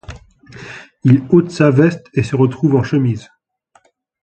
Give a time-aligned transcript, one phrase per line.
[1.03, 3.29] Il ôte sa veste et se retrouve en chemise.